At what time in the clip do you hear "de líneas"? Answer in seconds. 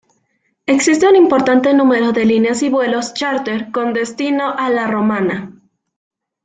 2.11-2.63